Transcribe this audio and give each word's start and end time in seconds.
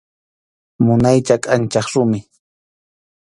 Munaycha 0.85 1.35
kʼanchaq 1.43 1.87
rumi. 1.93 2.19